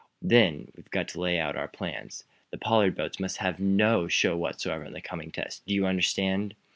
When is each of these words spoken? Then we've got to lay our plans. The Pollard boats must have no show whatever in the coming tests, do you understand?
Then 0.23 0.71
we've 0.75 0.89
got 0.89 1.09
to 1.09 1.19
lay 1.21 1.39
our 1.39 1.67
plans. 1.67 2.23
The 2.49 2.57
Pollard 2.57 2.95
boats 2.95 3.19
must 3.19 3.37
have 3.37 3.59
no 3.59 4.07
show 4.07 4.35
whatever 4.35 4.83
in 4.85 4.93
the 4.93 4.99
coming 4.99 5.29
tests, 5.29 5.61
do 5.67 5.75
you 5.75 5.85
understand? 5.85 6.55